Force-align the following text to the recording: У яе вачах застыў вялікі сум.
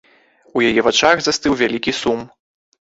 У 0.59 0.63
яе 0.69 0.81
вачах 0.89 1.15
застыў 1.27 1.53
вялікі 1.63 1.97
сум. 2.03 2.29